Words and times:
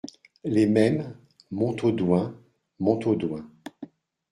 Les 0.43 0.65
Mêmes, 0.65 1.15
Montaudoin 1.51 2.35
Montaudoin. 2.79 3.47